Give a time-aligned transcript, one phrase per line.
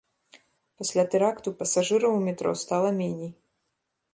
[0.81, 3.31] Пасля тэракту пасажыраў у метро стала меней.